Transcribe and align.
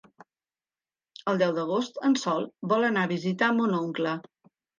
El 1.31 1.41
deu 1.41 1.53
d'agost 1.57 1.99
en 2.09 2.17
Sol 2.23 2.49
vol 2.73 2.89
anar 2.89 3.05
a 3.07 3.11
visitar 3.13 3.53
mon 3.61 3.79
oncle. 3.83 4.17